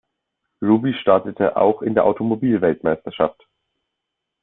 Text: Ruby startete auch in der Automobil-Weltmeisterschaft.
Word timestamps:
Ruby 0.63 0.93
startete 0.99 1.57
auch 1.57 1.83
in 1.83 1.93
der 1.93 2.05
Automobil-Weltmeisterschaft. 2.05 3.47